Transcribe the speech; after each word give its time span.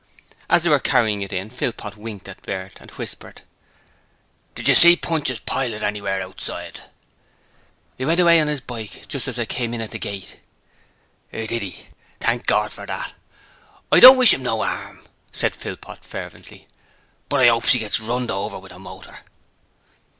As 0.49 0.63
they 0.63 0.69
were 0.71 0.79
carrying 0.79 1.21
it 1.21 1.31
in 1.31 1.51
Philpot 1.51 1.95
winked 1.95 2.27
at 2.27 2.41
Bert 2.41 2.73
and 2.79 2.89
whispered: 2.89 3.43
'Did 4.55 4.67
yer 4.67 4.73
see 4.73 4.95
Pontius 4.95 5.37
Pilate 5.45 5.83
anywheres 5.83 6.25
outside?' 6.25 6.81
''E 7.99 8.07
went 8.07 8.19
away 8.19 8.41
on 8.41 8.49
'is 8.49 8.61
bike 8.61 9.05
just 9.07 9.27
as 9.27 9.37
I 9.37 9.45
come 9.45 9.75
in 9.75 9.81
at 9.81 9.91
the 9.91 9.99
gate.' 9.99 10.39
'Did 11.31 11.51
'e? 11.51 11.85
Thank 12.19 12.47
Gord 12.47 12.71
for 12.71 12.87
that! 12.87 13.13
I 13.91 13.99
don't 13.99 14.17
wish 14.17 14.33
'im 14.33 14.41
no 14.41 14.61
'arm,' 14.63 15.05
said 15.31 15.55
Philpot, 15.55 16.03
fervently, 16.03 16.67
'but 17.29 17.41
I 17.41 17.49
'opes 17.49 17.75
'e 17.75 17.77
gets 17.77 17.99
runned 17.99 18.31
over 18.31 18.57
with 18.57 18.71
a 18.71 18.79
motor.' 18.79 19.19